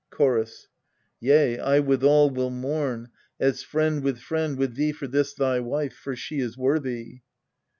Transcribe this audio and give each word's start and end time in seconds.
Chorus. 0.09 0.67
Yea, 1.19 1.59
I 1.59 1.79
withal 1.79 2.31
will 2.31 2.49
mourn, 2.49 3.09
as 3.39 3.61
friend 3.61 4.01
with 4.01 4.17
friend 4.17 4.57
With 4.57 4.73
thee 4.73 4.93
for 4.93 5.05
this 5.05 5.35
thy 5.35 5.59
wife, 5.59 5.93
for 5.95 6.15
she 6.15 6.39
is 6.39 6.57
worthy. 6.57 7.21